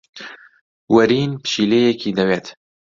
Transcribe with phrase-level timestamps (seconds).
[0.95, 2.45] وەرین پشیلەیەکی دەوێت.